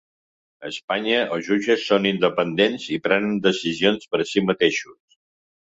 [0.63, 5.21] A Espanya els jutges són independents i prenen decisions per si mateixos.